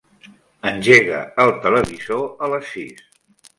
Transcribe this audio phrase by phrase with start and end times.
[0.69, 3.07] Engega el televisor a les sis.